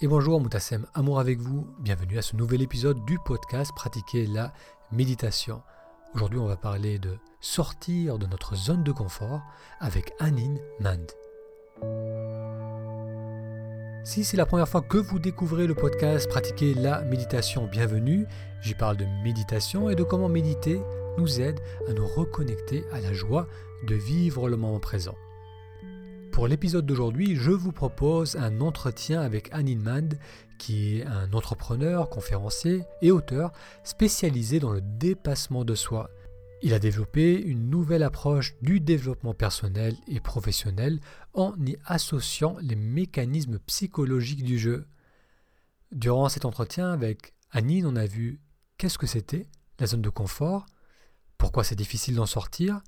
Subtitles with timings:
[0.00, 1.68] Et bonjour, Moutassem Amour avec vous.
[1.78, 4.52] Bienvenue à ce nouvel épisode du podcast Pratiquer la
[4.90, 5.62] méditation.
[6.14, 9.42] Aujourd'hui, on va parler de sortir de notre zone de confort
[9.78, 11.12] avec Anine Mand.
[14.02, 18.26] Si c'est la première fois que vous découvrez le podcast Pratiquer la méditation, bienvenue.
[18.62, 20.82] J'y parle de méditation et de comment méditer
[21.18, 23.46] nous aide à nous reconnecter à la joie
[23.86, 25.14] de vivre le moment présent.
[26.34, 30.18] Pour l'épisode d'aujourd'hui, je vous propose un entretien avec Anine Mand,
[30.58, 33.52] qui est un entrepreneur, conférencier et auteur
[33.84, 36.10] spécialisé dans le dépassement de soi.
[36.60, 40.98] Il a développé une nouvelle approche du développement personnel et professionnel
[41.34, 44.88] en y associant les mécanismes psychologiques du jeu.
[45.92, 48.40] Durant cet entretien avec Anine, on a vu
[48.76, 49.46] qu'est-ce que c'était
[49.78, 50.66] la zone de confort,
[51.38, 52.80] pourquoi c'est difficile d'en sortir,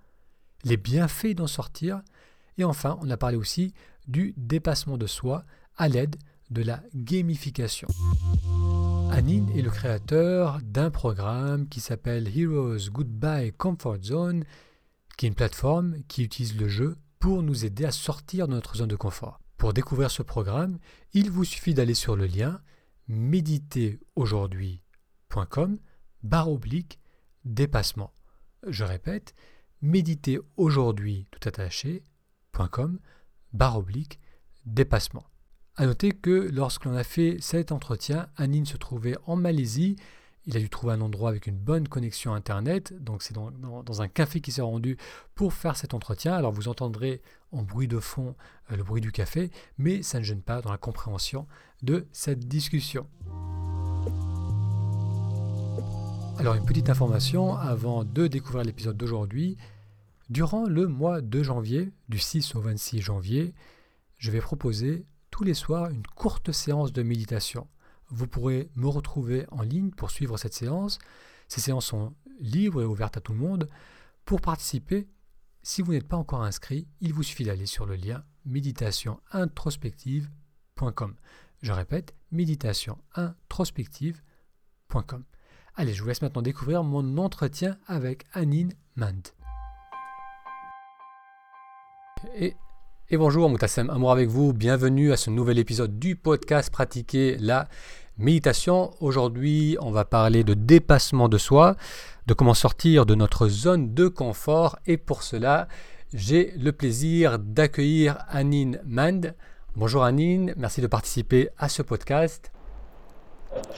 [0.64, 2.02] les bienfaits d'en sortir,
[2.58, 3.72] et enfin, on a parlé aussi
[4.08, 5.44] du dépassement de soi
[5.76, 6.16] à l'aide
[6.50, 7.88] de la gamification.
[9.10, 14.44] Anine est le créateur d'un programme qui s'appelle Heroes Goodbye Comfort Zone,
[15.16, 18.76] qui est une plateforme qui utilise le jeu pour nous aider à sortir de notre
[18.76, 19.40] zone de confort.
[19.56, 20.78] Pour découvrir ce programme,
[21.14, 22.60] il vous suffit d'aller sur le lien
[23.08, 25.78] méditeraujourd'hui.com
[26.22, 26.98] barre oblique
[27.44, 28.12] dépassement.
[28.66, 29.34] Je répète,
[29.80, 32.02] méditer aujourd'hui tout attaché
[33.52, 34.20] barre oblique
[34.64, 35.24] dépassement.
[35.76, 39.96] A noter que lorsque l'on a fait cet entretien, Anine se trouvait en Malaisie.
[40.46, 42.94] Il a dû trouver un endroit avec une bonne connexion Internet.
[43.02, 44.96] Donc c'est dans, un café qui s'est rendu
[45.34, 46.32] pour faire cet entretien.
[46.32, 47.20] Alors vous entendrez
[47.52, 48.34] en bruit de fond
[48.70, 51.46] euh, le bruit du café, mais ça ne gêne pas dans la compréhension
[51.82, 53.06] de cette discussion.
[56.38, 59.56] Alors une petite information avant de découvrir l'épisode d'aujourd'hui.
[60.28, 63.54] Durant le mois de janvier, du 6 au 26 janvier,
[64.18, 67.68] je vais proposer tous les soirs une courte séance de méditation.
[68.08, 70.98] Vous pourrez me retrouver en ligne pour suivre cette séance.
[71.46, 73.68] Ces séances sont libres et ouvertes à tout le monde.
[74.24, 75.06] Pour participer,
[75.62, 81.14] si vous n'êtes pas encore inscrit, il vous suffit d'aller sur le lien méditationintrospective.com.
[81.62, 85.24] Je répète, méditationintrospective.com.
[85.76, 89.36] Allez, je vous laisse maintenant découvrir mon entretien avec Anine Mand.
[92.34, 92.54] Et,
[93.12, 94.52] bonjour, Moutassem Amour avec vous.
[94.52, 97.68] Bienvenue à ce nouvel épisode du podcast Pratiquer la
[98.18, 98.90] méditation.
[99.00, 101.76] Aujourd'hui, on va parler de dépassement de soi,
[102.26, 104.78] de comment sortir de notre zone de confort.
[104.86, 105.68] Et pour cela,
[106.14, 109.34] j'ai le plaisir d'accueillir Anine Mand.
[109.76, 112.50] Bonjour Anine, merci de participer à ce podcast.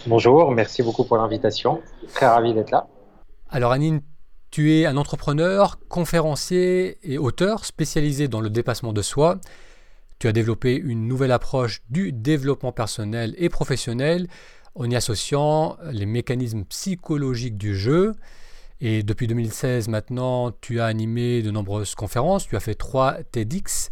[0.06, 1.82] Bonjour, merci beaucoup pour l'invitation.
[2.15, 2.87] Très ravi d'être là.
[3.50, 4.00] Alors Anine,
[4.50, 9.41] tu es un entrepreneur, conférencier et auteur spécialisé dans le dépassement de soi.
[10.19, 14.26] Tu as développé une nouvelle approche du développement personnel et professionnel
[14.75, 18.14] en y associant les mécanismes psychologiques du jeu.
[18.81, 23.91] Et depuis 2016 maintenant, tu as animé de nombreuses conférences, tu as fait trois TEDx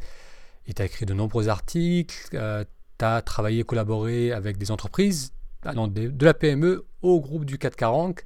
[0.67, 2.65] et tu as écrit de nombreux articles, euh,
[2.99, 5.33] tu as travaillé, collaboré avec des entreprises,
[5.65, 8.21] de la PME au groupe du 440.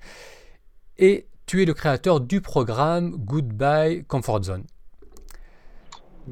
[0.99, 4.62] Et tu es le créateur du programme Goodbye Comfort Zone.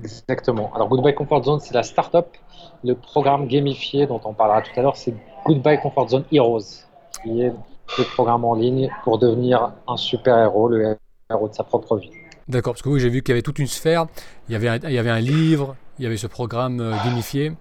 [0.01, 0.73] Exactement.
[0.77, 2.37] Alors Goodbye Comfort Zone, c'est la start-up.
[2.85, 5.13] Le programme gamifié dont on parlera tout à l'heure, c'est
[5.45, 6.85] Goodbye Comfort Zone Heroes,
[7.21, 7.53] qui est
[7.99, 10.97] le programme en ligne pour devenir un super-héros, le
[11.29, 12.13] héros de sa propre vie.
[12.47, 14.07] D'accord, parce que oui, j'ai vu qu'il y avait toute une sphère.
[14.49, 16.95] Il y avait un, il y avait un livre, il y avait ce programme euh,
[17.05, 17.55] gamifié.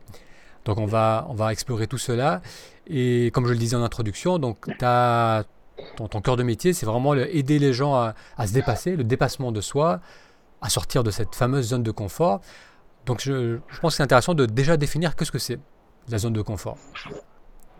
[0.65, 2.43] Donc on va, on va explorer tout cela.
[2.85, 5.45] Et comme je le disais en introduction, donc tu as
[5.95, 8.13] ton, ton cœur de métier, c'est vraiment aider les gens à,
[8.47, 9.99] se dépasser, le dépassement de soi,
[10.61, 12.41] à sortir de cette fameuse zone de confort.
[13.05, 15.59] Donc je, pense que c'est intéressant de déjà définir qu'est-ce que c'est
[16.09, 16.77] la zone de confort.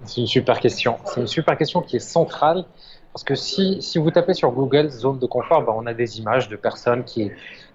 [0.06, 0.98] C'est une super question.
[1.06, 2.66] C'est une super question qui est centrale.
[3.14, 6.50] Parce que si, vous tapez sur Google zone de confort, ben, on a des images
[6.50, 7.32] de personnes qui,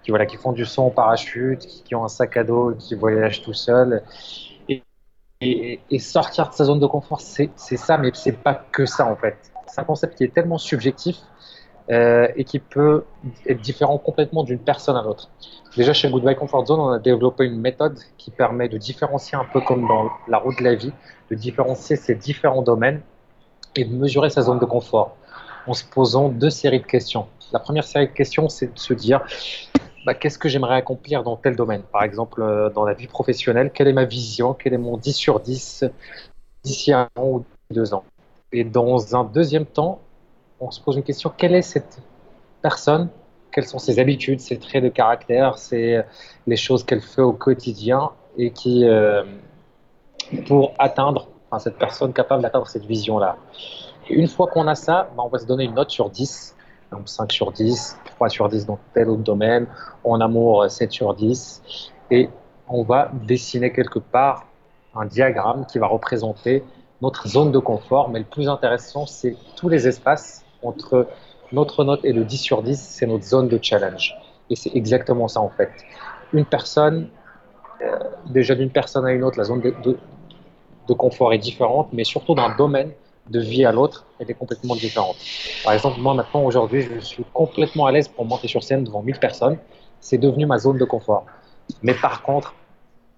[0.07, 3.41] voilà, qui font du son en parachute, qui, ont un sac à dos, qui voyagent
[3.41, 4.03] tout seuls.
[4.69, 4.81] Et,
[5.41, 9.05] et, et sortir de sa zone de confort, c'est ça, mais c'est pas que ça
[9.05, 11.17] en fait c'est un concept qui est tellement subjectif
[11.89, 13.05] euh, et qui peut
[13.47, 15.29] être différent complètement d'une personne à l'autre.
[15.75, 19.45] Déjà chez Goodbye Comfort Zone, on a développé une méthode qui permet de différencier un
[19.51, 20.93] peu comme dans la route de la vie,
[21.31, 23.01] de différencier ces différents domaines
[23.75, 25.17] et de mesurer sa zone de confort
[25.65, 27.27] en se posant deux séries de questions.
[27.51, 29.25] La première série de questions, c'est de se dire
[30.05, 31.81] bah, qu'est-ce que j'aimerais accomplir dans tel domaine?
[31.91, 34.53] Par exemple, euh, dans la vie professionnelle, quelle est ma vision?
[34.53, 35.85] Quel est mon 10 sur 10
[36.63, 38.03] d'ici un an ou deux ans?
[38.53, 39.99] Et dans un deuxième temps,
[40.59, 41.31] on se pose une question.
[41.35, 41.99] Quelle est cette
[42.61, 43.09] personne?
[43.51, 46.05] Quelles sont ses habitudes, ses traits de caractère, c'est
[46.47, 49.23] les choses qu'elle fait au quotidien et qui, euh,
[50.47, 51.27] pour atteindre
[51.59, 53.37] cette personne capable d'atteindre cette vision-là?
[54.09, 56.55] Et une fois qu'on a ça, bah, on va se donner une note sur 10,
[56.91, 59.65] donc 5 sur 10, 3 sur 10 dans tel autre domaine,
[60.03, 62.29] en amour 7 sur 10, et
[62.67, 64.45] on va dessiner quelque part
[64.95, 66.63] un diagramme qui va représenter
[67.03, 71.05] notre zone de confort, mais le plus intéressant, c'est tous les espaces entre
[71.51, 74.15] notre note et le 10 sur 10, c'est notre zone de challenge.
[74.49, 75.69] Et c'est exactement ça en fait.
[76.31, 77.09] Une personne,
[77.81, 79.97] euh, déjà d'une personne à une autre, la zone de,
[80.87, 82.91] de, confort est différente, mais surtout d'un domaine
[83.29, 85.17] de vie à l'autre, elle est complètement différente.
[85.65, 89.01] Par exemple, moi maintenant, aujourd'hui, je suis complètement à l'aise pour monter sur scène devant
[89.01, 89.57] 1000 personnes.
[89.99, 91.25] C'est devenu ma zone de confort.
[91.81, 92.53] Mais par contre,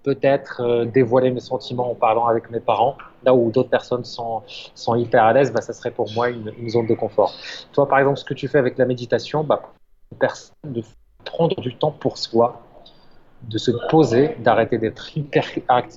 [0.06, 4.42] peut-être euh, dévoiler mes sentiments en parlant avec mes parents, là où d'autres personnes sont,
[4.76, 7.34] sont hyper à l'aise, bah, ça serait pour moi une, zone de confort.
[7.72, 9.60] Toi, par exemple, ce que tu fais avec la méditation, bah,
[10.62, 10.82] de
[11.24, 12.62] prendre du temps pour soi,
[13.42, 15.44] de se poser, d'arrêter d'être hyper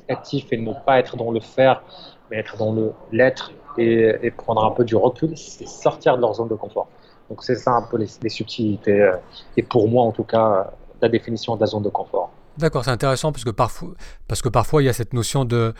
[0.07, 1.83] actif et de ne pas être dans le faire,
[2.31, 2.75] mais être dans
[3.11, 6.87] l'être et, prendre un peu du recul, c'est sortir de leur zone de confort.
[7.29, 9.15] Donc c'est ça un peu les, subtilités euh,
[9.55, 12.31] et pour moi en tout cas la définition de la zone de confort.
[12.59, 13.93] D'accord, c'est intéressant parce que, parfois,
[14.27, 15.73] parce que parfois il y a cette notion de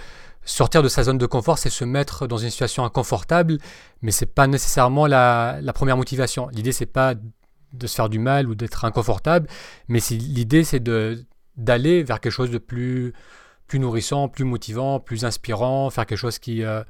[0.45, 3.57] sortir de sa zone de confort, c'est se mettre dans une situation inconfortable,
[4.01, 6.47] mais c'est pas nécessairement la, première motivation.
[6.53, 7.15] L'idée c'est pas
[7.73, 9.47] de se faire du mal ou d'être inconfortable,
[9.89, 10.81] mais l'idée c'est
[11.57, 13.13] d'aller vers quelque chose de plus
[13.67, 16.81] plus nourrissant, plus motivant, plus inspirant, faire quelque chose qui euh,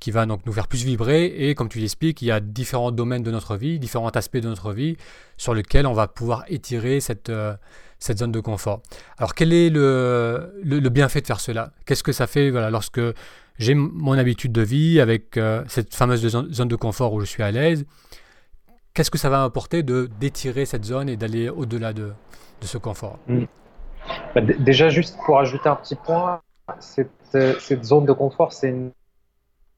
[0.00, 1.26] qui va donc nous faire plus vibrer.
[1.26, 4.48] Et comme tu l'expliques, il y a différents domaines de notre vie, différents aspects de
[4.48, 4.96] notre vie
[5.36, 7.54] sur lesquels on va pouvoir étirer cette, euh,
[7.98, 8.80] cette zone de confort.
[9.18, 11.70] Alors quel est le, le, bienfait de faire cela?
[11.84, 13.00] Qu'est-ce que ça fait voilà, lorsque
[13.58, 17.42] j'ai mon habitude de vie avec euh, cette fameuse zone de confort où je suis
[17.42, 17.86] à l'aise?
[18.94, 22.12] Qu'est-ce que ça va m'apporter de d'étirer cette zone et d'aller au-delà de,
[22.60, 23.18] de, ce confort?
[23.26, 23.44] Mmh.
[24.34, 26.40] bah, Déjà, juste pour ajouter un petit point,
[26.80, 27.10] cette,
[27.60, 28.90] cette zone de confort, c'est une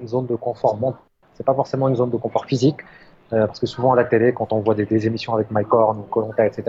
[0.06, 1.00] zone de confort mental.
[1.34, 2.78] C'est pas forcément une zone de confort physique,
[3.32, 5.98] euh, parce que souvent à la télé, quand on voit des, émissions avec Mike Horn
[5.98, 6.64] ou Colonta, etc.,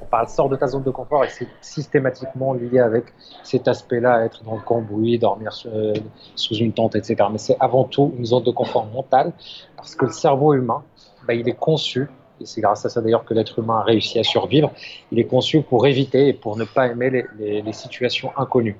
[0.00, 3.06] on parle sort de ta zone de confort et c'est systématiquement lié avec
[3.42, 5.92] cet aspect-là, être dans le cambouis, dormir euh,
[6.36, 7.28] sous une tente, etc.
[7.32, 9.32] Mais c'est avant tout une zone de confort mental,
[9.76, 10.82] parce que le cerveau humain,
[11.26, 12.08] bah, il est conçu
[12.40, 14.72] et c'est grâce à ça d'ailleurs que l'être humain a réussi à survivre,
[15.12, 18.76] il est conçu pour éviter et pour ne pas aimer les, les, les situations inconnues.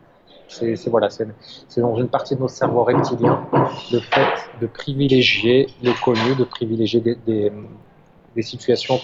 [0.48, 3.46] C'est dans une partie de notre cerveau reptilien
[3.92, 7.50] le fait de privilégier le connu, de privilégier des,
[8.34, 8.98] des, situations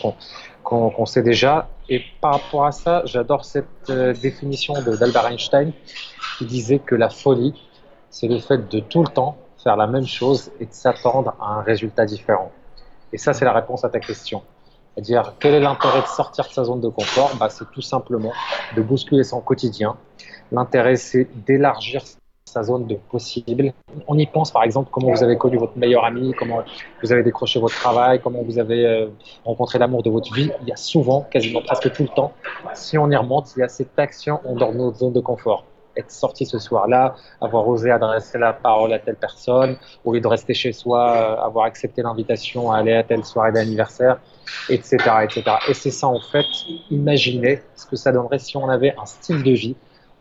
[0.62, 1.68] qu'on sait déjà.
[1.88, 5.72] Et par rapport à ça, j'adore cette euh, définition d'Albert Einstein
[6.38, 7.54] qui disait que la folie,
[8.10, 11.58] c'est le fait de tout le temps faire la même chose et de s'attendre à
[11.58, 12.50] un résultat différent.
[13.12, 14.42] Et ça, c'est la réponse à ta question.
[14.94, 17.32] C'est-à-dire, quel est l'intérêt de sortir de sa zone de confort?
[17.38, 18.32] Bah, C'est tout simplement
[18.76, 19.96] de bousculer son quotidien,
[20.52, 22.02] L'intérêt, c'est d'élargir
[22.50, 23.72] sa zone de possible.
[24.08, 26.62] On y pense, par exemple, comment vous avez connu votre meilleur ami, comment
[27.02, 29.06] vous avez décroché votre travail, comment vous avez euh,
[29.44, 30.50] rencontré l'amour de votre vie.
[30.62, 32.32] Il y a souvent, quasiment presque tout le temps,
[32.74, 35.20] si on y remonte, il y a cette action en dehors de notre zone de
[35.20, 35.64] confort.
[35.96, 40.28] Être sorti ce soir-là, avoir osé adresser la parole à telle personne, au lieu de
[40.28, 44.20] rester chez soi, euh, avoir accepté l'invitation à aller à telle soirée d'anniversaire,
[44.68, 45.42] etc., etc.
[45.68, 46.46] Et c'est ça, en fait,
[46.90, 49.76] imaginer ce que ça donnerait si on avait un style de vie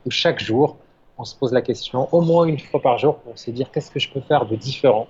[0.06, 0.78] où chaque jour,
[1.18, 3.92] on se pose la question, au moins une fois par jour, pour se dire qu'est-ce
[3.92, 5.08] que je peux faire de différent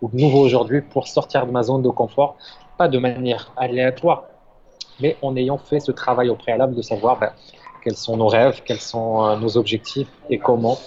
[0.00, 2.36] ou de nouveau aujourd'hui pour sortir de ma zone de confort,
[2.78, 4.24] pas de manière aléatoire,
[5.00, 7.32] mais en ayant fait ce travail au préalable de savoir ben,
[7.82, 10.78] quels sont nos rêves, quels sont euh, nos objectifs et comment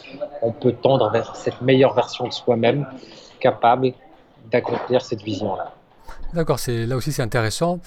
[0.42, 2.88] on peut tendre vers cette meilleure version de soi-même
[3.40, 3.94] capable
[4.52, 5.74] d'accomplir cette vision-là.
[6.34, 7.80] D'accord, là aussi c'est intéressant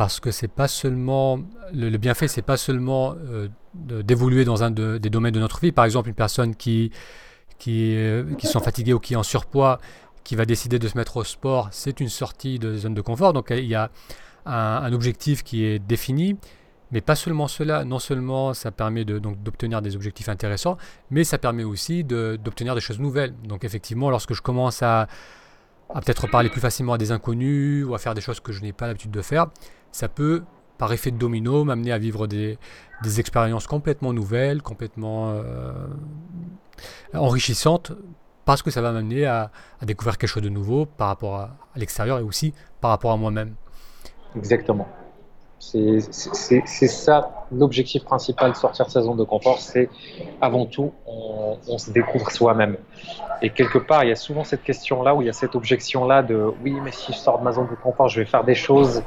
[0.00, 1.40] parce que c'est pas seulement
[1.74, 5.72] le, bienfait, c'est pas seulement euh, d'évoluer dans un des domaines de notre vie.
[5.72, 6.90] Par exemple, une personne qui
[7.58, 9.78] qui, euh, qui sont fatiguées ou qui est en surpoids,
[10.24, 13.34] qui va décider de se mettre au sport, c'est une sortie de zone de confort.
[13.34, 13.90] Donc il y a
[14.46, 16.38] un, objectif qui est défini,
[16.92, 17.84] mais pas seulement cela.
[17.84, 20.78] Non seulement ça permet de, donc d'obtenir des objectifs intéressants,
[21.10, 23.34] mais ça permet aussi d'obtenir des choses nouvelles.
[23.44, 25.08] Donc effectivement, lorsque je commence à
[25.94, 28.62] à peut-être parler plus facilement à des inconnus ou à faire des choses que je
[28.62, 29.46] n'ai pas l'habitude de faire,
[29.92, 30.42] ça peut,
[30.78, 32.58] par effet de domino, m'amener à vivre des,
[33.18, 35.72] expériences complètement nouvelles, complètement euh,
[37.14, 37.92] enrichissantes,
[38.44, 39.50] parce que ça va m'amener à,
[39.82, 43.54] découvrir quelque chose de nouveau par rapport à l'extérieur et aussi par rapport à moi-même.
[44.36, 44.88] Exactement.
[45.60, 46.00] C'est
[46.88, 49.90] ça l'objectif principal de sortir de sa zone de confort, c'est
[50.40, 52.76] avant tout, on, se découvre soi-même.
[53.42, 56.22] Et quelque part, il y a souvent cette question-là, où il y a cette objection-là
[56.22, 58.54] de oui, mais si je sors de ma zone de confort, je vais faire des
[58.54, 59.02] choses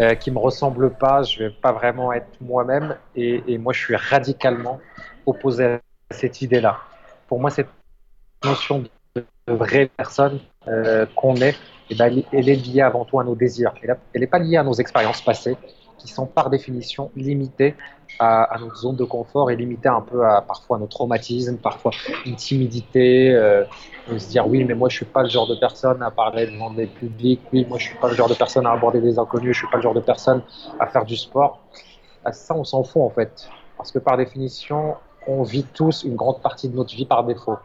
[0.00, 2.96] euh, qui me ressemblent pas, je vais pas vraiment être moi-même.
[3.14, 4.80] Et, moi, je suis radicalement
[5.26, 6.78] opposé à cette idée-là.
[7.28, 7.68] Pour moi, cette
[8.42, 8.82] notion
[9.14, 10.40] de vraie personne
[11.16, 11.56] qu'on est,
[11.90, 13.72] et eh ben, elle est liée avant tout à nos désirs.
[13.82, 15.56] Elle n'est pas liée à nos expériences passées,
[15.98, 17.74] qui sont par définition limitées
[18.18, 21.92] à, notre zone de confort et limitées un peu à parfois nos traumatismes, parfois
[22.26, 23.64] une timidité, euh,
[24.06, 26.70] se dire oui mais moi je suis pas le genre de personne à parler devant
[26.70, 29.52] des publics, oui moi je suis pas le genre de personne à aborder des inconnus,
[29.54, 30.42] je suis pas le genre de personne
[30.80, 31.60] à faire du sport.
[32.24, 36.16] À ça on s'en fout en fait, parce que par définition on vit tous une
[36.16, 37.58] grande partie de notre vie par défaut.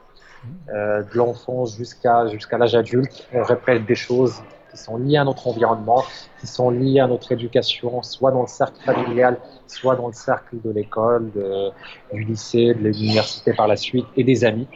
[0.74, 4.42] Euh, de l'enfance jusqu'à jusqu'à l'âge adulte, on répète des choses
[4.74, 6.04] qui sont liées à notre environnement,
[6.40, 9.38] qui sont liées à notre éducation, soit dans le cercle familial,
[9.68, 11.32] soit dans le cercle de l'école,
[12.12, 14.68] du lycée, de l'université par la suite, et des amis.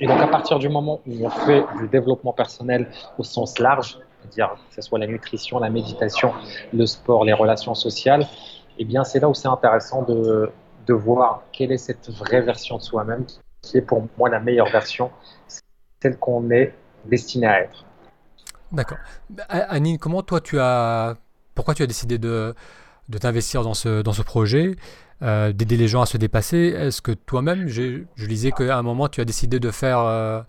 [0.00, 3.98] Et donc à partir du moment où on fait du développement personnel au sens large,
[4.20, 6.32] c'est-à-dire que ce soit la nutrition, la méditation,
[6.72, 8.26] le sport, les relations sociales,
[8.78, 10.50] eh bien c'est là où c'est intéressant de,
[10.86, 13.24] de voir quelle est cette vraie version de soi-même
[13.62, 15.10] qui est pour moi la meilleure version,
[16.02, 16.74] celle qu'on est
[17.04, 17.84] destiné à être.
[18.72, 18.98] D'accord.
[19.48, 21.16] Anine, comment toi tu as.
[21.54, 22.54] Pourquoi tu as décidé de,
[23.08, 24.74] de t'investir dans ce, dans ce projet,
[25.22, 26.74] euh, d'aider les gens à se dépasser?
[26.76, 30.40] Est-ce que toi-même, je lisais qu'à un moment tu as décidé de faire euh,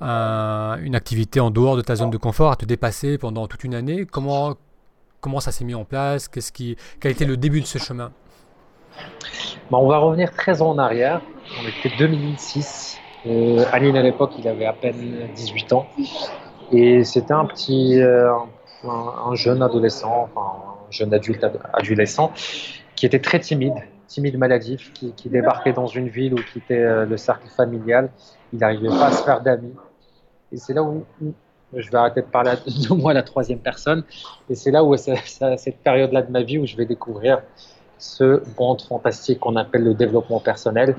[0.00, 3.74] une activité en dehors de ta zone de confort, à te dépasser pendant toute une
[3.74, 4.04] année?
[4.04, 4.56] Comment,
[5.22, 6.28] comment ça s'est mis en place?
[6.28, 8.12] Qu'est-ce qui, Quel était le début de ce chemin?
[9.70, 11.22] Bah, On va revenir très en arrière.
[11.62, 12.98] On était 2006.
[13.26, 15.86] Euh, Anine, à l'époque, il avait à peine 18 ans.
[16.72, 18.30] Et c'était un petit, euh,
[18.84, 20.56] un, jeune adolescent, enfin,
[20.88, 22.32] un jeune adulte adolescent,
[22.94, 23.74] qui était très timide,
[24.06, 28.10] timide maladif, qui, qui débarquait dans une ville où quittait euh, le cercle familial.
[28.52, 29.74] Il n'arrivait pas à se faire d'amis.
[30.52, 31.04] Et c'est là où,
[31.74, 34.04] je vais arrêter de parler de moi la troisième personne.
[34.50, 37.42] Et c'est là où c'est cette période-là de ma vie où je vais découvrir
[37.98, 40.96] ce monde fantastique qu'on appelle le développement personnel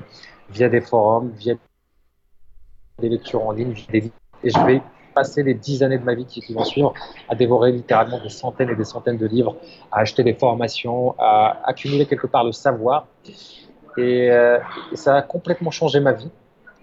[0.50, 1.54] via des forums, via
[2.98, 4.12] des lectures en ligne, via des
[4.42, 4.82] et je vais
[5.14, 6.94] passer les dix années de ma vie qui, vont suivre
[7.28, 9.56] à dévorer littéralement des centaines et des centaines de livres,
[9.92, 13.06] à acheter des formations, à accumuler quelque part le savoir.
[13.96, 14.58] Et, euh,
[14.94, 16.30] ça a complètement changé ma vie,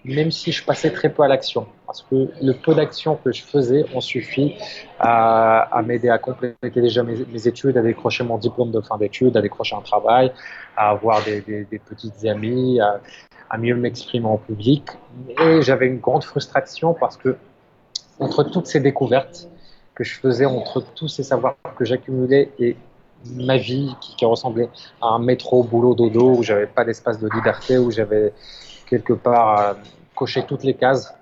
[0.06, 1.68] même si je passais très peu à l'action.
[1.86, 4.56] Parce que le peu d'action que je faisais ont suffi
[5.00, 9.42] à, m'aider à compléter déjà mes, études, à décrocher mon diplôme de fin d'études, à
[9.42, 10.32] décrocher un travail,
[10.76, 11.42] à avoir des,
[11.90, 13.00] petites amies, à,
[13.50, 14.84] à mieux m'exprimer en public.
[15.42, 17.38] Et j'avais une grande frustration parce que
[18.20, 19.50] entre toutes ces découvertes
[19.96, 22.76] que je faisais, entre tous ces savoirs que j'accumulais et
[23.36, 24.70] ma vie qui, ressemblait
[25.02, 28.34] à un métro, boulot, dodo, où j'avais pas d'espace de liberté, où j'avais
[28.88, 29.74] quelque part euh,
[30.16, 31.14] coché toutes les cases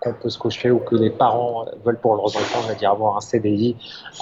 [0.00, 3.20] qu'on peut se cocher ou que les parents veulent pour leurs enfants, c'est-à-dire avoir un
[3.20, 3.76] CDI,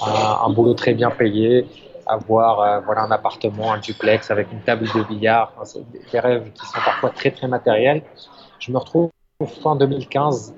[0.05, 1.67] un, boulot très bien payé,
[2.05, 5.53] avoir euh, voilà, un appartement, un duplex avec une table de billard,
[6.11, 8.03] des rêves qui sont parfois très très matériels.
[8.59, 9.09] Je me retrouve
[9.63, 10.53] fin 2015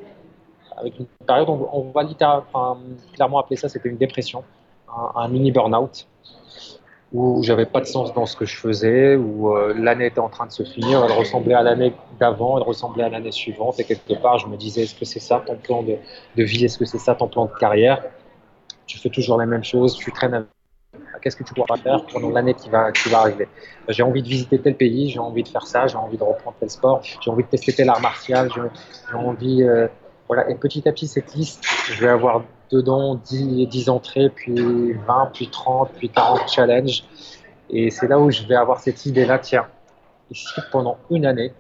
[0.78, 2.04] avec une période, on, on va
[3.14, 4.44] clairement appeler ça, c'était une dépression,
[5.16, 6.08] un, mini burn-out,
[7.14, 10.30] où j'avais pas de sens dans ce que je faisais, où euh, l'année était en
[10.30, 13.84] train de se finir, elle ressemblait à l'année d'avant, elle ressemblait à l'année suivante, et
[13.84, 15.98] quelque part, je me disais, est-ce que c'est ça ton plan de,
[16.44, 18.04] vie, est-ce que c'est ça ton plan de carrière?
[18.86, 20.46] Tu fais toujours la même chose, tu traînes
[21.22, 23.48] qu'est-ce que tu pourras faire pendant l'année qui va, qui va arriver?
[23.88, 26.56] J'ai envie de visiter tel pays, j'ai envie de faire ça, j'ai envie de reprendre
[26.60, 29.88] tel sport, j'ai envie de tester tel art martial, j'ai envie euh,
[30.34, 34.94] voilà, et petit à petit, cette liste, je vais avoir dedans 10, 10 entrées, puis
[34.94, 37.04] 20, puis 30, puis 40 challenges.
[37.70, 39.68] Et c'est là où je vais avoir cette idée-là, tiens,
[40.32, 41.52] si pendant une année,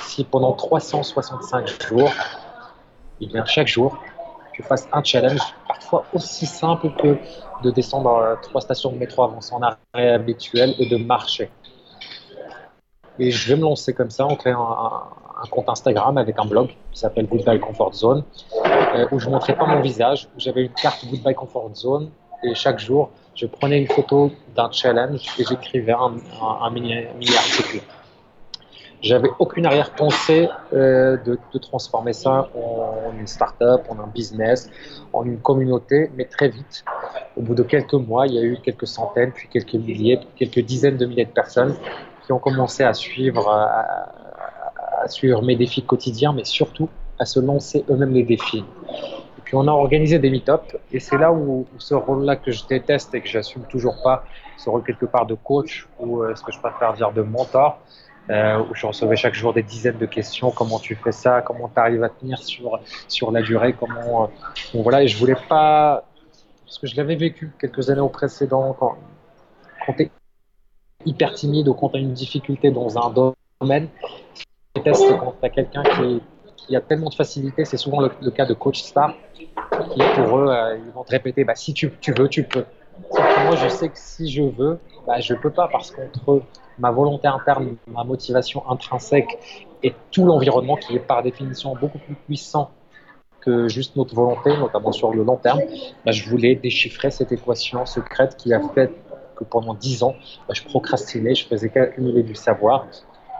[0.00, 3.98] si pendant 365 jours, et eh bien chaque jour,
[4.54, 7.18] je fasse un challenge, parfois aussi simple que
[7.62, 11.50] de descendre trois stations de métro avant son arrêt habituel et de marcher.
[13.18, 15.02] Et je vais me lancer comme ça en créant un,
[15.46, 18.24] compte Instagram avec un blog qui s'appelle Goodbye Comfort Zone,
[18.64, 22.10] euh, où je ne montrais pas mon visage, où j'avais une carte Goodbye Comfort Zone,
[22.42, 26.94] et chaque jour, je prenais une photo d'un challenge et j'écrivais un, mini,
[27.36, 27.80] article.
[29.00, 34.68] J'avais aucune arrière-pensée euh, de, transformer ça en une start-up, en un business,
[35.12, 36.84] en une communauté, mais très vite,
[37.36, 40.60] au bout de quelques mois, il y a eu quelques centaines, puis quelques milliers, quelques
[40.60, 41.76] dizaines de milliers de personnes
[42.26, 43.48] qui ont commencé à suivre,
[45.06, 46.88] suivre mes défis quotidiens, mais surtout
[47.18, 48.64] à se lancer eux-mêmes les défis.
[49.38, 50.62] Et puis on a organisé des meet-up,
[50.92, 54.24] et c'est là où, ce rôle-là que je déteste et que j'assume toujours pas,
[54.56, 57.78] ce rôle quelque part de coach ou euh, ce que je préfère dire de mentor,
[58.30, 61.68] euh, où je recevais chaque jour des dizaines de questions, comment tu fais ça, comment
[61.68, 64.24] tu arrives à tenir sur, sur la durée, comment...
[64.24, 64.26] Euh,
[64.74, 66.04] bon, voilà, et je voulais pas...
[66.66, 68.96] Parce que je l'avais vécu quelques années au précédent, quand,
[69.86, 70.10] quand tu
[71.06, 73.88] hyper timide ou quand tu as une difficulté dans un domaine,
[74.94, 77.64] c'est quand tu as quelqu'un qui, a tellement de facilité.
[77.64, 79.48] C'est souvent le, cas de coach star qui,
[80.14, 82.64] pour eux, euh, ils vont te répéter bah, si tu, tu, veux, tu peux.
[83.12, 86.42] moi, je sais que si je veux, bah, je peux pas parce qu'entre
[86.78, 89.38] ma volonté interne, ma motivation intrinsèque
[89.82, 92.70] et tout l'environnement qui est par définition beaucoup plus puissant
[93.40, 95.60] que juste notre volonté, notamment sur le long terme,
[96.04, 98.92] bah, je voulais déchiffrer cette équation secrète qui a fait
[99.36, 100.14] que pendant dix ans,
[100.48, 102.86] bah, je procrastinais, je faisais qu'accumuler du savoir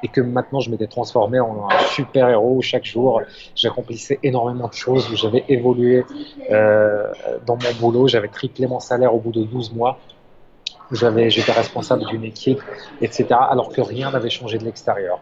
[0.03, 3.23] et que maintenant je m'étais transformé en un super héros chaque jour.
[3.55, 6.05] J'accomplissais énormément de choses, j'avais évolué
[6.51, 7.13] euh,
[7.47, 9.99] dans mon boulot, j'avais triplé mon salaire au bout de 12 mois,
[10.93, 12.63] j'avais, j'étais responsable d'une équipe,
[13.01, 13.27] etc.
[13.31, 15.21] Alors que rien n'avait changé de l'extérieur.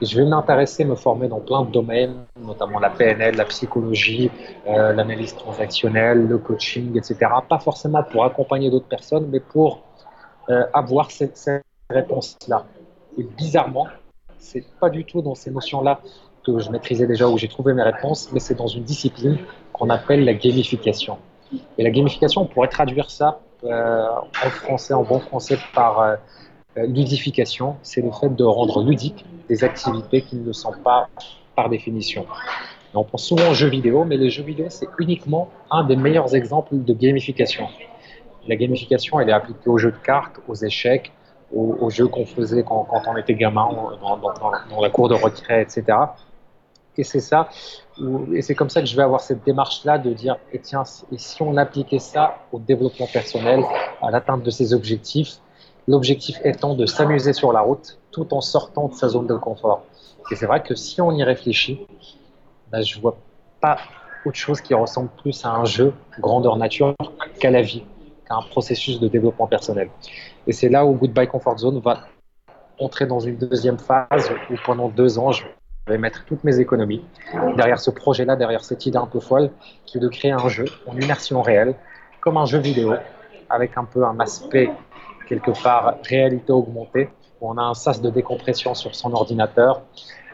[0.00, 4.30] Je vais m'intéresser, me former dans plein de domaines, notamment la PNL, la psychologie,
[4.66, 7.16] euh, l'analyse transactionnelle, le coaching, etc.
[7.48, 9.82] Pas forcément pour accompagner d'autres personnes, mais pour
[10.50, 11.38] euh, avoir cette
[11.88, 12.64] réponse-là.
[13.16, 13.86] Et bizarrement,
[14.42, 16.00] c'est pas du tout dans ces notions-là
[16.44, 19.38] que je maîtrisais déjà où j'ai trouvé mes réponses, mais c'est dans une discipline
[19.72, 21.18] qu'on appelle la gamification.
[21.78, 24.06] Et la gamification, on pourrait traduire ça euh,
[24.44, 26.16] en français, en bon français, par euh,
[26.76, 27.76] ludification.
[27.82, 31.08] C'est le fait de rendre ludique des activités qui ne sont pas
[31.54, 32.26] par définition.
[32.94, 36.34] on pense souvent aux jeux vidéo, mais les jeux vidéo, c'est uniquement un des meilleurs
[36.34, 37.68] exemples de gamification.
[38.48, 41.12] La gamification, elle est appliquée aux jeux de cartes, aux échecs,
[41.54, 43.68] aux, jeux qu'on faisait quand, on était gamin,
[44.00, 45.84] dans, la cour de retrait, etc.
[46.96, 47.48] Et c'est ça,
[48.34, 51.16] et c'est comme ça que je vais avoir cette démarche-là de dire, et tiens, et
[51.18, 53.64] si on appliquait ça au développement personnel,
[54.02, 55.38] à l'atteinte de ses objectifs,
[55.88, 59.84] l'objectif étant de s'amuser sur la route tout en sortant de sa zone de confort.
[60.30, 61.86] Et c'est vrai que si on y réfléchit,
[62.70, 63.16] ben, je vois
[63.60, 63.78] pas
[64.24, 66.94] autre chose qui ressemble plus à un jeu grandeur nature
[67.40, 67.84] qu'à la vie,
[68.32, 69.88] un processus de développement personnel.
[70.46, 72.00] Et c'est là où Goodbye Comfort Zone va
[72.78, 75.44] entrer dans une deuxième phase où pendant deux ans, je
[75.86, 77.04] vais mettre toutes mes économies
[77.56, 79.50] derrière ce projet-là, derrière cette idée un peu folle,
[79.86, 81.74] qui est de créer un jeu en immersion réelle,
[82.20, 82.94] comme un jeu vidéo,
[83.50, 84.70] avec un peu un aspect
[85.28, 87.08] quelque part réalité augmentée,
[87.40, 89.82] où on a un sas de décompression sur son ordinateur,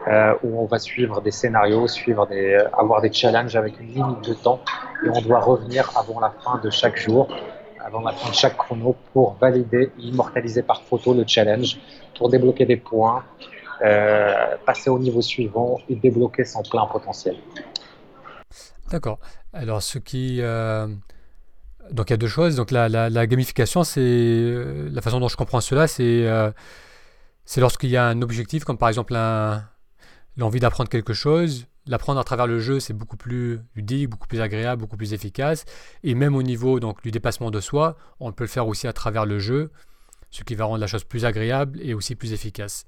[0.06, 4.28] euh, où on va suivre des scénarios, suivre des, avoir des challenges avec une limite
[4.28, 4.60] de temps,
[5.04, 7.28] et on doit revenir avant la fin de chaque jour
[7.88, 11.78] avant la fin de chaque chrono pour valider, immortaliser par photo le challenge,
[12.16, 13.24] pour débloquer des points,
[13.82, 17.36] euh, passer au niveau suivant et débloquer son plein potentiel.
[18.90, 19.18] D'accord.
[19.52, 20.38] Alors, ce qui.
[20.40, 20.86] Euh,
[21.90, 22.56] donc, il y a deux choses.
[22.56, 24.00] Donc, la, la, gamification, c'est.
[24.00, 26.26] Euh, la façon dont je comprends cela, c'est.
[27.44, 29.14] c'est lorsqu'il y a un objectif, comme par exemple
[30.36, 34.40] l'envie d'apprendre quelque chose, l'apprendre à travers le jeu, c'est beaucoup plus ludique, beaucoup plus
[34.40, 35.64] agréable, beaucoup plus efficace.
[36.04, 38.92] Et même au niveau donc, du dépassement de soi, on peut le faire aussi à
[38.92, 39.70] travers le jeu,
[40.30, 42.84] ce qui va rendre la chose plus agréable et aussi plus efficace.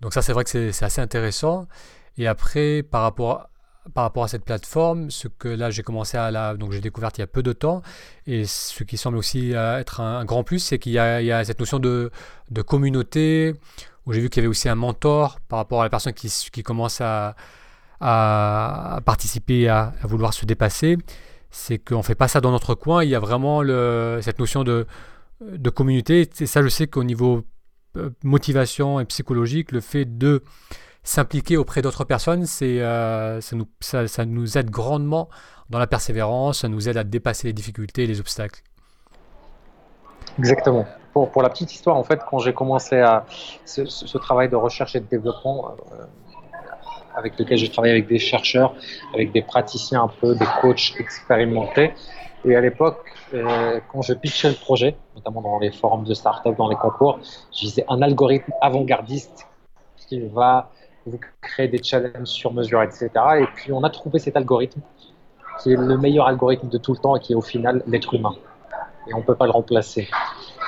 [0.00, 1.66] Donc ça, c'est vrai que c'est assez intéressant.
[2.16, 3.48] Et après, par rapport,
[3.96, 7.22] à cette plateforme, ce que là j'ai commencé à la, donc j'ai découvert il y
[7.22, 7.82] a peu de temps,
[8.26, 10.98] et ce qui semble aussi euh, être un, grand plus, c'est qu'il y, y,
[11.32, 12.10] a cette notion de,
[12.50, 13.54] de communauté,
[14.06, 16.28] où j'ai vu qu'il y avait aussi un mentor par rapport à la personne qui,
[16.28, 17.34] qui commence à,
[18.00, 20.96] à, participer, à, vouloir se dépasser,
[21.50, 23.04] c'est qu'on ne fait pas ça dans notre coin.
[23.04, 23.62] Il y a vraiment
[24.20, 24.86] cette notion de,
[25.74, 26.28] communauté.
[26.40, 27.42] Et ça, je sais qu'au niveau
[27.96, 30.44] euh, motivation et psychologique, le fait de
[31.02, 35.28] s'impliquer auprès d'autres personnes, euh, ça, nous, aide grandement
[35.70, 38.62] dans la persévérance, ça nous aide à dépasser les difficultés et les obstacles.
[40.38, 40.86] Exactement.
[41.12, 43.26] Pour, la petite histoire, en fait, quand j'ai commencé à
[43.64, 46.04] ce, ce, travail de recherche et de développement, euh,
[47.14, 48.74] avec lequel j'ai travaillé avec des chercheurs,
[49.14, 51.92] avec des praticiens un peu, des coachs expérimentés.
[52.44, 56.56] Et à l'époque, euh, quand je pitchais le projet, notamment dans les forums de start-up,
[56.56, 57.20] dans les concours,
[57.52, 59.46] je disais un algorithme avant-gardiste
[60.08, 60.70] qui va
[61.06, 63.10] vous créer des challenges sur mesure, etc.
[63.40, 64.80] Et puis on a trouvé cet algorithme
[65.60, 68.14] qui est le meilleur algorithme de tout le temps et qui est au final l'être
[68.14, 68.34] humain.
[69.08, 70.08] Et on ne peut pas le remplacer.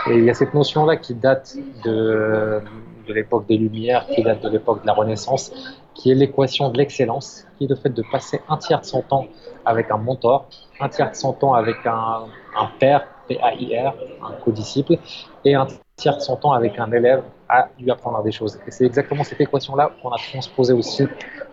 [0.09, 2.61] Et il y a cette notion-là qui date de,
[3.07, 5.53] de l'époque des Lumières, qui date de l'époque de la Renaissance,
[5.95, 9.03] qui est l'équation de l'excellence, qui est le fait de passer un tiers de son
[9.03, 9.27] temps
[9.65, 10.49] avec un mentor,
[10.81, 12.25] un tiers de son temps avec un,
[12.57, 14.97] un père, P-A-I-R, un co-disciple,
[15.45, 18.59] et un tiers de son temps avec un élève à lui apprendre des choses.
[18.67, 21.07] Et c'est exactement cette équation-là qu'on a transposée aussi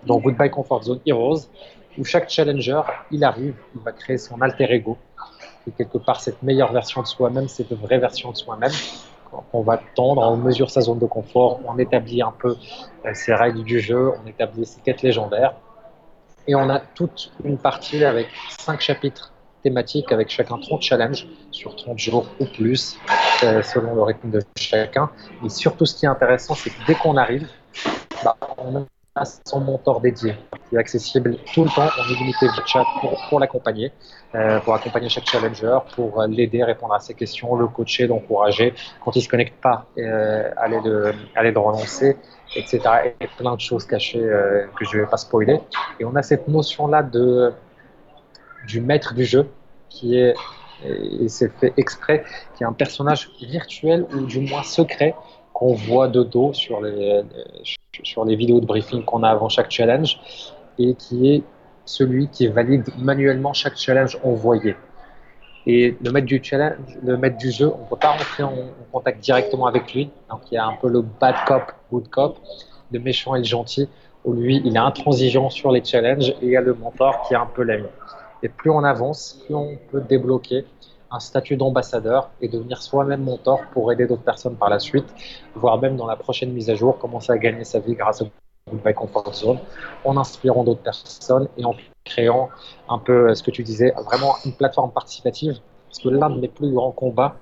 [0.06, 1.41] dans Goodbye Comfort Zone Heroes,
[1.97, 4.97] où chaque challenger, il arrive, il va créer son alter ego,
[5.67, 8.71] et quelque part cette meilleure version de soi-même, cette vraie version de soi-même,
[9.54, 12.56] on va tendre, on mesure sa zone de confort, on établit un peu
[13.06, 15.56] euh, ses règles du jeu, on établit ses quêtes légendaires.
[16.48, 21.76] Et on a toute une partie avec cinq chapitres thématiques avec chacun 30 challenges sur
[21.76, 22.98] 30 jours ou plus,
[23.44, 25.10] euh, selon le rythme de chacun.
[25.44, 27.48] Et surtout, ce qui est intéressant, c'est que dès qu'on arrive,
[28.24, 28.86] bah, on
[29.45, 30.36] son mentor dédié
[30.69, 32.84] qui est accessible tout le temps en illimité via chat
[33.30, 33.91] pour, l'accompagner,
[34.36, 38.74] euh, pour accompagner chaque challenger, pour l'aider, répondre à ses questions, le coacher, l'encourager.
[39.04, 42.17] Quand il se connecte pas, euh, aller, le, aller le relancer,
[42.56, 42.80] etc.
[43.19, 45.60] Et plein de choses cachées euh, que je vais pas spoiler.
[46.00, 47.52] Et on a cette notion-là de
[48.67, 49.50] du maître du jeu
[49.89, 50.36] qui est
[50.86, 52.24] et c'est fait exprès,
[52.56, 55.13] qui est un personnage virtuel ou du moins secret
[55.54, 57.22] qu'on voit de dos sur les,
[58.03, 60.19] sur les vidéos de briefing qu'on a avant chaque challenge
[60.77, 61.43] et qui est
[61.85, 64.75] celui qui valide manuellement chaque challenge envoyé.
[65.65, 68.53] Et le maître du challenge, le maître du jeu, on ne peut pas rentrer en,
[68.91, 70.09] contact directement avec lui.
[70.29, 72.39] Donc il y a un peu le bad cop, good cop,
[72.91, 73.88] le méchant et le gentil,
[74.25, 77.33] où lui, il est intransigeant sur les challenges et il y a le mentor qui
[77.33, 77.88] est un peu l'ami.
[78.41, 80.65] Et plus on avance, plus on peut débloquer
[81.12, 85.06] un statut d'ambassadeur et devenir soi-même mentor pour aider d'autres personnes par la suite,
[85.56, 88.28] voire même dans la prochaine mise à jour, commencer à gagner sa vie grâce au
[88.69, 89.60] Goodbye Comfort Zone,
[90.06, 92.50] en inspirant d'autres personnes et en créant
[92.88, 95.60] un peu ce que tu disais, vraiment une plateforme participative.
[95.88, 97.36] Parce que l'un de mes plus grands combats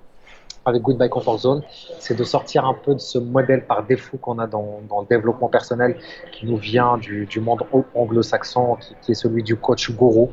[0.66, 1.64] avec Goodbye Comfort Zone,
[2.00, 5.48] c'est de sortir un peu de ce modèle par défaut qu'on a dans, le développement
[5.48, 5.98] personnel
[6.34, 7.64] qui nous vient du, du monde
[7.96, 10.30] anglo-saxon, qui, qui, est celui du coach gourou,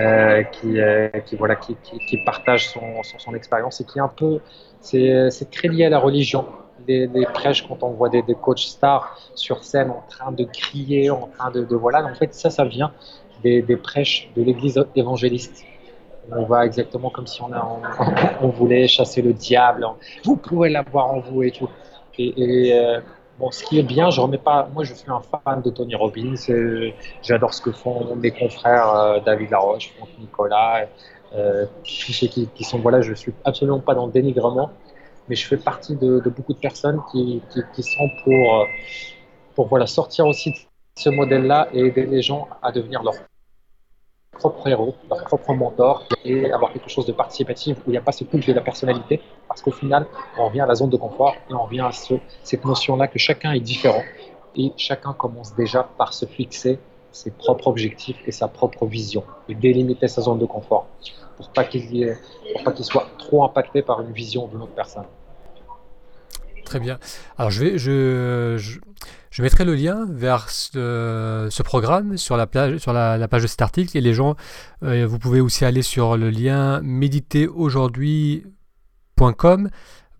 [0.00, 4.08] euh, qui, euh, qui, voilà, qui, qui partage son, son, expérience et qui est un
[4.08, 4.40] peu,
[4.80, 6.46] c'est très lié à la religion.
[6.86, 10.44] Les, les prêches, quand on voit des, des coachs stars sur scène en train de
[10.44, 12.92] crier, en train de, de voilà, en fait ça, ça vient
[13.42, 15.64] des, des prêches de l'Église évangéliste
[16.30, 19.86] on va exactement comme si on, a, on, voulait chasser le diable.
[20.24, 21.68] Vous pouvez l'avoir en vous et tout.
[22.18, 23.00] Et, euh,
[23.38, 24.68] bon, ce qui est bien, je remets pas.
[24.72, 26.34] Moi, je suis un fan de Tony Robbins.
[27.22, 30.86] J'adore ce que font mes confrères euh, David Laroche, Franck Nicolas,
[31.34, 33.00] euh, qui, qui, sont voilà.
[33.00, 34.70] Je suis absolument pas dans le dénigrement,
[35.28, 37.42] mais je fais partie de, beaucoup de personnes qui,
[37.82, 38.66] sont pour
[39.54, 40.56] pour voilà sortir aussi de
[40.96, 43.14] ce modèle-là et aider les gens à devenir leur
[44.32, 48.00] propre héros, leur propre mentor et avoir quelque chose de participatif où il n'y a
[48.00, 50.06] pas ce culte de la personnalité parce qu'au final,
[50.38, 53.18] on revient à la zone de confort et on revient à ce, cette notion-là que
[53.18, 54.02] chacun est différent
[54.56, 56.78] et chacun commence déjà par se fixer
[57.10, 60.86] ses propres objectifs et sa propre vision et délimiter sa zone de confort
[61.36, 65.04] pour pas qu'il qu soit trop impacté par une vision d'une autre personne.
[66.68, 66.98] Très bien.
[67.38, 68.78] Alors je vais, je,
[69.30, 72.46] je, mettrai le lien vers ce, programme sur la,
[72.78, 74.36] sur la, page de cet article et les gens,
[74.82, 79.70] euh, vous pouvez aussi aller sur le lien méditeraujourd'hui.com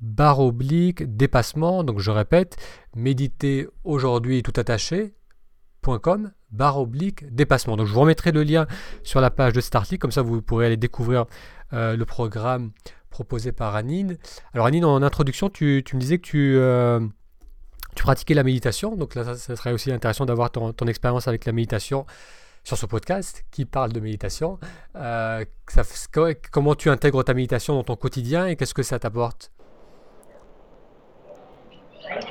[0.00, 1.84] barre oblique dépassement.
[1.84, 2.56] Donc je répète,
[2.96, 7.76] méditer aujourd'hui tout attaché.com barre oblique dépassement.
[7.76, 8.66] Donc je vous remettrai le lien
[9.02, 11.26] sur la page de cet article, comme ça vous pourrez aller découvrir
[11.74, 12.70] euh, le programme
[13.10, 14.16] proposé par Anine.
[14.54, 17.00] Alors Anine, en introduction, tu, me disais que tu, euh,
[17.94, 21.52] tu pratiquais la méditation, donc là, ça, serait aussi intéressant d'avoir ton, expérience avec la
[21.52, 22.06] méditation
[22.64, 24.58] sur ce podcast qui parle de méditation.
[24.96, 25.44] Euh,
[26.50, 29.50] comment tu intègres ta méditation dans ton quotidien et qu'est-ce que ça t'apporte?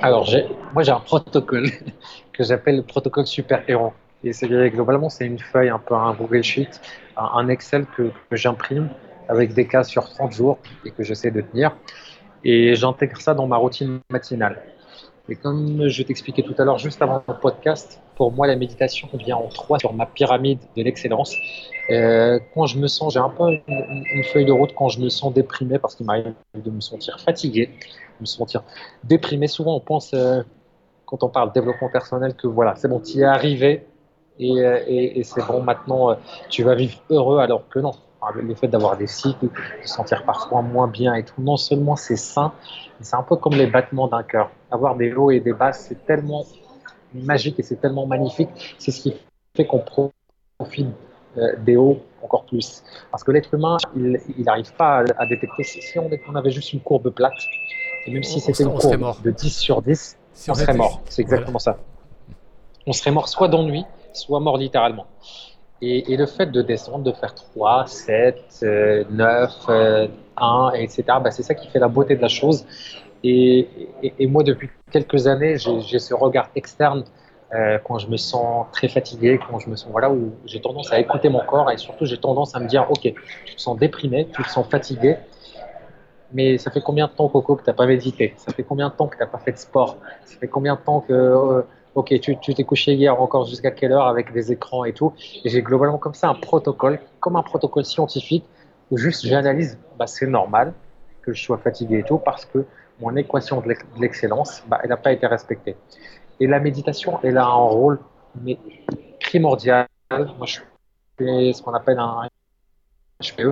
[0.02, 0.30] Alors,
[0.74, 1.70] moi j'ai un protocole
[2.34, 3.94] que j'appelle le protocole super-héros.
[4.24, 4.32] Et
[4.70, 6.82] globalement, c'est une feuille, un peu un Google Sheet,
[7.16, 8.90] un, Excel que j'imprime
[9.28, 11.76] avec des cas sur 30 jours et que j'essaie de tenir.
[12.44, 14.62] Et j'intègre ça dans ma routine matinale.
[15.30, 19.10] Et comme je t'expliquais tout à l'heure, juste avant le podcast, pour moi, la méditation
[19.14, 21.36] vient en trois sur ma pyramide de l'excellence.
[21.90, 25.10] Euh, quand je me sens, j'ai un peu une, feuille de route quand je me
[25.10, 28.64] sens déprimé, parce qu'il m'arrive de me sentir fatigué, de me sentir
[29.04, 29.48] déprimé.
[29.48, 30.42] Souvent, on pense, euh,
[31.06, 33.86] quand on parle développement personnel, que voilà, c'est bon, tu y es arrivé
[34.40, 36.16] et, euh, et, c'est bon, maintenant,
[36.50, 37.92] tu vas vivre heureux, alors que non
[38.36, 42.16] le fait d'avoir des cycles, de sentir parfois moins bien et tout, non seulement c'est
[42.16, 42.54] sain,
[43.00, 44.50] mais c'est un peu comme les battements d'un cœur.
[44.72, 46.46] Avoir des hauts et des bas, c'est tellement
[47.14, 48.50] magique et c'est tellement magnifique.
[48.80, 49.16] C'est ce qui
[49.56, 49.84] fait qu'on
[50.58, 50.88] profite
[51.38, 52.84] euh, des hauts encore plus.
[53.12, 55.64] Parce que l'être humain, il n'arrive pas à, détecter.
[55.64, 57.34] Si on, avait juste une courbe plate,
[58.06, 60.18] et même si c'était une courbe de 10 sur 10,
[60.50, 61.02] on, serait mort.
[61.10, 61.78] C'est exactement ça.
[62.86, 65.08] On serait mort soit d'ennui, soit mort littéralement.
[65.82, 68.66] Et, le fait de descendre, de faire 3, 7,
[69.12, 69.52] 9,
[70.38, 72.66] 1, etc., c'est ça qui fait la beauté de la chose.
[73.24, 73.68] Et,
[74.22, 77.04] moi, depuis quelques années, j'ai ce regard externe
[77.54, 80.92] euh, quand je me sens très fatigué, quand je me sens, voilà, où j'ai tendance
[80.92, 83.14] à écouter mon corps et surtout j'ai tendance à me dire, ok,
[83.46, 85.16] tu te sens déprimé, tu te sens fatigué,
[86.34, 88.34] mais ça fait combien de temps, Coco, que tu n'as pas médité?
[88.38, 89.98] Ça fait combien de temps que tu n'as pas fait de sport?
[90.26, 91.14] Ça fait combien de temps que...
[91.14, 91.62] Euh,
[91.98, 95.14] ok, tu t'es couché hier encore jusqu'à quelle heure avec des écrans et tout?
[95.44, 98.46] Et j'ai globalement comme ça un protocole, comme un protocole scientifique,
[98.92, 100.74] où juste j'analyse, bah, c'est normal
[101.24, 102.66] que je sois fatigué et tout, parce que
[103.00, 105.76] mon équation de l'excellence, bah, elle n'a pas été respectée.
[106.40, 108.00] Et la méditation, elle a un rôle
[109.20, 109.88] primordial.
[110.12, 110.60] Moi, je
[111.18, 112.28] fais ce qu'on appelle un
[113.24, 113.52] HPE.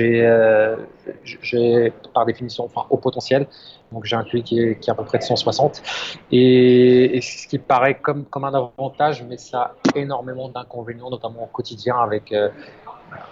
[0.00, 0.76] Euh,
[1.22, 3.46] j'ai par définition enfin, au potentiel,
[3.92, 5.82] donc j'ai un QI qui est, à peu près de 160.
[6.32, 11.44] Et, et ce qui paraît comme, comme un avantage, mais ça a énormément d'inconvénients, notamment
[11.44, 12.48] au quotidien, avec euh,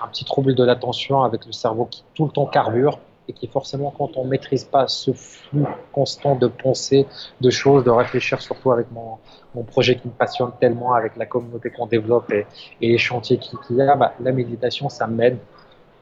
[0.02, 3.46] un petit trouble de l'attention, avec le cerveau qui tout le temps carbure et qui
[3.46, 7.06] forcément, quand on maîtrise pas ce flux constant de pensée,
[7.40, 9.18] de choses, de réfléchir, surtout avec mon,
[9.54, 12.46] mon projet qui me passionne tellement, avec la communauté qu'on développe et,
[12.82, 15.38] et, les chantiers qu'il y a, bah, la méditation, ça m'aide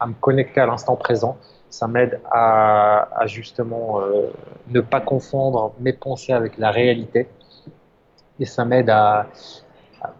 [0.01, 1.37] à me connecter à l'instant présent.
[1.73, 4.31] Ça m'aide à, à, justement euh,
[4.69, 7.29] ne pas confondre mes pensées avec la réalité.
[8.39, 9.27] Et ça m'aide à,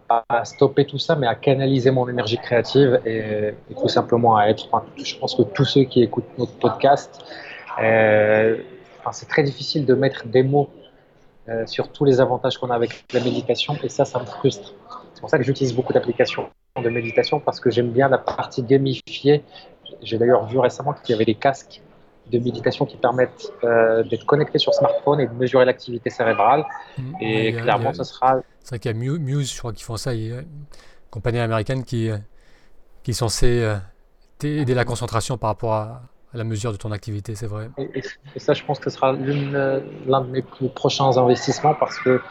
[0.09, 4.69] à, stopper tout ça, mais à canaliser mon énergie créative et, tout simplement à être.
[4.97, 7.23] Je pense que tous ceux qui écoutent notre podcast,
[7.83, 8.57] euh,
[9.13, 10.71] c'est très difficile de mettre des mots
[11.49, 14.75] euh, sur tous les avantages qu'on a avec la méditation et ça, ça me frustre.
[15.13, 16.49] C'est pour ça que j'utilise beaucoup d'applications
[16.81, 19.43] de méditation parce que j'aime bien la partie gamifiée.
[20.03, 21.81] J'ai d'ailleurs vu récemment qu'il y avait des casques
[22.31, 26.65] de méditation qui permettent euh, d'être connecté sur smartphone et de mesurer l'activité cérébrale.
[26.97, 28.41] Mmh, et clairement, ce sera.
[28.61, 30.15] C'est vrai qu'il y a Muse, je crois, qui font ça.
[30.15, 30.65] Il y a une
[31.11, 32.11] compagnie américaine qui,
[33.03, 33.77] qui est censée euh,
[34.43, 36.03] aider la concentration par rapport à,
[36.35, 37.69] la mesure de ton activité, c'est vrai.
[37.77, 38.03] Et,
[38.35, 42.23] et, ça, je pense que ce sera l'un de mes plus prochains investissements parce que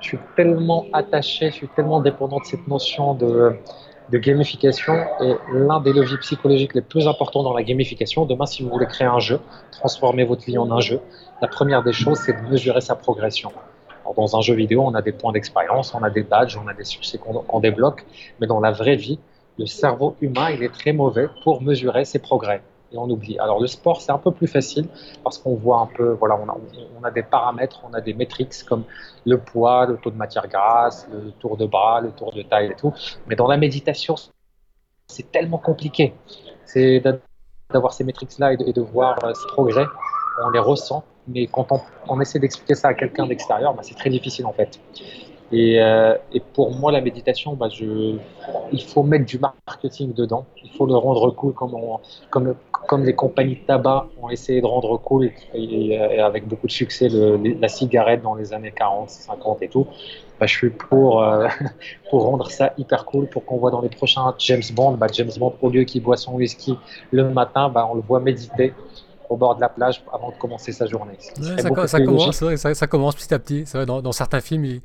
[0.00, 3.56] je suis tellement attaché, je suis tellement dépendant de cette notion de
[4.10, 8.24] de gamification est l'un des leviers psychologiques les plus importants dans la gamification.
[8.24, 9.40] Demain, si vous voulez créer un jeu,
[9.70, 11.00] transformer votre vie en un jeu,
[11.42, 13.52] la première des choses, c'est de mesurer sa progression.
[14.16, 16.72] Dans un jeu vidéo, on a des points d'expérience, on a des badges, on a
[16.72, 18.06] des succès qu'on débloque,
[18.40, 19.18] mais dans la vraie vie,
[19.58, 23.38] le cerveau humain, il est très mauvais pour mesurer ses progrès et on oublie.
[23.38, 24.88] Alors le sport, c'est un peu plus facile
[25.22, 26.56] parce qu'on voit un peu, voilà, on a,
[27.00, 28.84] on a, des paramètres, on a des métriques comme
[29.26, 32.70] le poids, le taux de matière grasse, le tour de bras, le tour de taille
[32.70, 32.92] et tout.
[33.26, 34.14] Mais dans la méditation,
[35.06, 36.14] c'est tellement compliqué.
[36.64, 37.02] C'est
[37.70, 39.86] d'avoir ces métriques-là et, de voir euh, ces progrès,
[40.44, 41.04] on les ressent.
[41.26, 41.68] Mais quand
[42.08, 44.80] on, essaie d'expliquer ça à quelqu'un d'extérieur, bah, c'est très difficile en fait.
[45.50, 48.16] Et, euh, et, pour moi, la méditation, bah, je,
[48.70, 50.44] il faut mettre du marketing dedans.
[50.62, 52.54] Il faut le rendre cool comme, on, comme,
[52.88, 56.72] comme les compagnies de tabac ont essayé de rendre cool et, et avec beaucoup de
[56.72, 59.86] succès le, la cigarette dans les années 40, 50 et tout.
[60.40, 61.48] Bah, je suis pour, euh,
[62.10, 65.30] pour rendre ça hyper cool, pour qu'on voit dans les prochains James Bond, bah, James
[65.38, 66.78] Bond, au lieu qu'il boit son whisky
[67.10, 68.72] le matin, bah, on le voit méditer
[69.28, 71.18] au bord de la plage avant de commencer sa journée.
[71.38, 73.64] Ouais, ça, ça, commence, vrai, ça, ça, commence petit à petit.
[73.64, 74.80] Vrai, dans, dans, certains films il,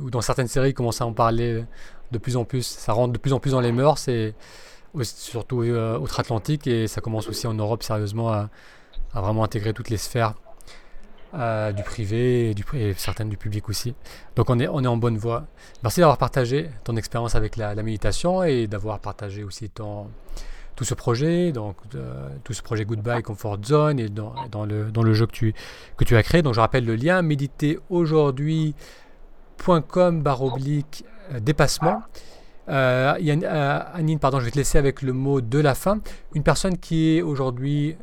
[0.00, 1.64] ou dans certaines séries, ils commencent à en parler
[2.12, 2.64] de plus en plus.
[2.64, 4.34] Ça rentre de plus en plus dans les mœurs, et
[5.02, 8.50] surtout euh, outre-Atlantique, et ça commence aussi en Europe sérieusement à,
[9.14, 10.34] vraiment intégrer toutes les sphères
[11.34, 13.94] euh, du privé et, certaines du public aussi.
[14.36, 15.44] Donc on est, on est en bonne voie.
[15.82, 20.06] Merci d'avoir partagé ton expérience avec la, méditation et d'avoir partagé aussi ton,
[20.76, 24.90] tout ce projet, donc euh, tout ce projet Goodbye Comfort Zone et dans, dans, le,
[24.90, 25.54] dans le jeu que tu,
[25.96, 26.42] que tu as créé.
[26.42, 31.04] Donc je rappelle le lien méditeraujourd'hui.com barre oblique
[32.68, 33.14] euh.
[33.14, 36.00] Euh, Yann, euh, Anine, pardon, je vais te laisser avec le mot de la fin.
[36.34, 37.96] Une personne qui est aujourd'hui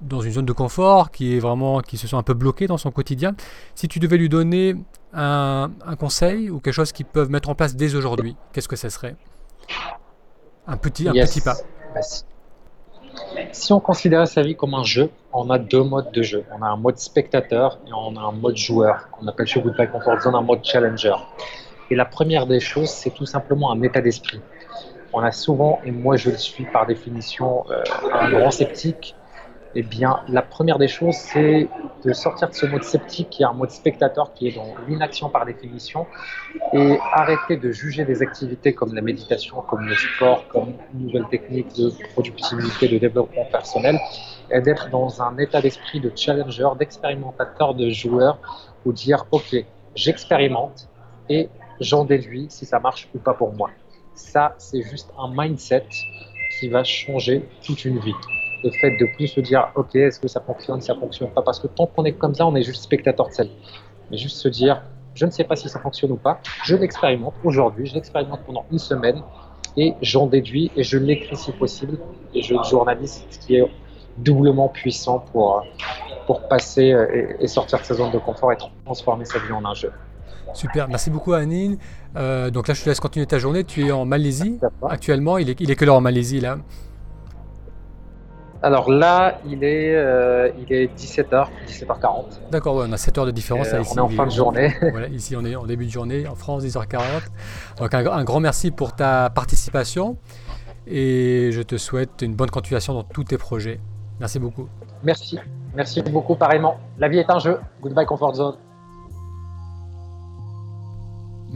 [0.00, 2.76] dans une zone de confort, qui est vraiment, qui se sent un peu bloquée dans
[2.76, 3.34] son quotidien.
[3.74, 4.76] Si tu devais lui donner
[5.12, 8.76] un, un conseil ou quelque chose qu'ils peuvent mettre en place dès aujourd'hui, qu'est-ce que
[8.76, 9.16] ça serait?
[10.66, 11.30] Un petit, un yes.
[11.30, 11.54] petit pas.
[12.02, 12.24] Si,
[13.52, 16.44] si on considérait sa vie comme un jeu, on a deux modes de jeu.
[16.56, 19.90] On a un mode spectateur et on a un mode joueur, qu'on appelle chez Goodbye
[19.90, 21.14] Comfort Zone un mode challenger.
[21.90, 24.40] Et la première des choses, c'est tout simplement un état d'esprit.
[25.12, 29.14] On a souvent, et moi je le suis par définition, euh, un grand sceptique,
[29.74, 31.68] eh bien, la première des choses, c'est
[32.04, 35.30] de sortir de ce mode sceptique qui est un mode spectateur qui est dans l'inaction
[35.30, 36.06] par définition
[36.74, 41.26] et arrêter de juger des activités comme la méditation, comme le sport, comme une nouvelle
[41.30, 43.98] technique de productivité, de développement personnel
[44.50, 48.38] et d'être dans un état d'esprit de challenger, d'expérimentateur, de joueur
[48.84, 49.56] ou dire OK,
[49.94, 50.88] j'expérimente
[51.30, 51.48] et
[51.82, 53.70] j'en déduis si ça marche ou pas pour moi.
[54.14, 55.86] Ça, c'est juste un mindset
[56.58, 58.14] qui va changer toute une vie.
[58.62, 61.42] Le fait de plus se dire ok est-ce que ça fonctionne ça fonctionne pas?
[61.42, 63.42] Parce que tant qu'on est comme ça on est juste spectateur de ça
[64.10, 64.82] mais juste se dire
[65.14, 66.40] je ne sais pas si ça fonctionne ou pas.
[66.64, 69.20] Je l'expérimente aujourd'hui je l'expérimente pendant une semaine
[69.76, 71.98] et j'en déduis et je l'écris si possible
[72.34, 73.64] et je journalise ce qui est
[74.18, 75.64] doublement puissant pour
[76.26, 79.64] pour passer et, et sortir de sa zone de confort et transformer sa vie en
[79.64, 79.92] un jeu
[80.54, 81.78] Super, merci beaucoup Anine.
[82.16, 83.64] Euh, donc là je te laisse continuer ta journée.
[83.64, 85.38] Tu es en Malaisie actuellement.
[85.38, 86.58] Il est, il est quelle heure en Malaisie là
[88.62, 92.24] Alors là, il est, euh, il est 17h, 17h40.
[92.50, 93.72] D'accord, on a 7 heures de différence.
[93.72, 94.74] Euh, ici, on est en fin de journée.
[94.90, 97.00] voilà, ici, on est en début de journée, en France, 10h40.
[97.78, 100.16] Donc, un, un grand merci pour ta participation
[100.86, 103.80] et je te souhaite une bonne continuation dans tous tes projets.
[104.20, 104.68] Merci beaucoup.
[105.02, 105.38] Merci.
[105.74, 106.76] Merci beaucoup, pareillement.
[106.98, 107.58] La vie est un jeu.
[107.80, 108.56] Goodbye, Comfort Zone.